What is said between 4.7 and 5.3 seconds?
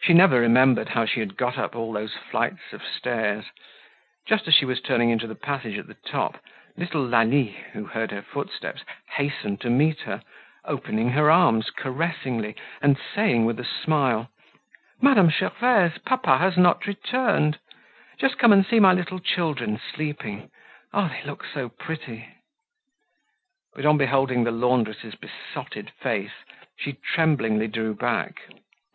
turning into